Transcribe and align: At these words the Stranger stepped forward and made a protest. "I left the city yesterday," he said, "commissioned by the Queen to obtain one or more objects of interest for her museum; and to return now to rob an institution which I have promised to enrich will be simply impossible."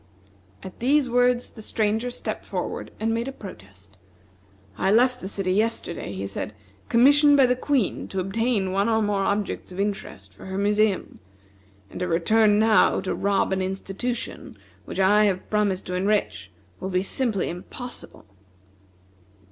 At 0.63 0.79
these 0.79 1.07
words 1.07 1.51
the 1.51 1.61
Stranger 1.61 2.09
stepped 2.09 2.43
forward 2.43 2.89
and 2.99 3.13
made 3.13 3.27
a 3.27 3.31
protest. 3.31 3.97
"I 4.75 4.91
left 4.91 5.21
the 5.21 5.27
city 5.27 5.51
yesterday," 5.53 6.11
he 6.11 6.25
said, 6.25 6.55
"commissioned 6.89 7.37
by 7.37 7.45
the 7.45 7.55
Queen 7.55 8.07
to 8.07 8.19
obtain 8.19 8.71
one 8.71 8.89
or 8.89 9.03
more 9.03 9.21
objects 9.21 9.71
of 9.71 9.79
interest 9.79 10.33
for 10.33 10.47
her 10.47 10.57
museum; 10.57 11.19
and 11.91 11.99
to 11.99 12.07
return 12.07 12.57
now 12.57 12.99
to 13.01 13.13
rob 13.13 13.53
an 13.53 13.61
institution 13.61 14.57
which 14.85 14.99
I 14.99 15.25
have 15.25 15.47
promised 15.51 15.85
to 15.85 15.93
enrich 15.93 16.49
will 16.79 16.89
be 16.89 17.03
simply 17.03 17.47
impossible." 17.49 18.25